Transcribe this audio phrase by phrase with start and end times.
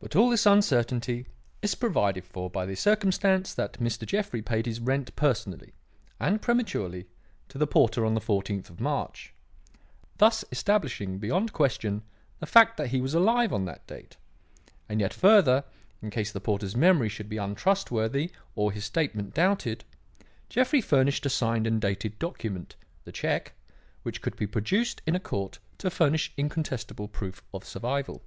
[0.00, 1.28] But all this uncertainty
[1.62, 4.04] is provided for by the circumstance that Mr.
[4.04, 5.72] Jeffrey paid his rent personally
[6.20, 7.06] and prematurely
[7.48, 9.32] to the porter on the fourteenth of March,
[10.18, 12.02] thus establishing beyond question
[12.38, 14.18] the fact that he was alive on that date;
[14.90, 15.64] and yet further,
[16.02, 19.84] in case the porter's memory should be untrustworthy or his statement doubted,
[20.50, 23.54] Jeffrey furnished a signed and dated document the cheque
[24.02, 28.22] which could be produced in a court to furnish incontestable proof of survival.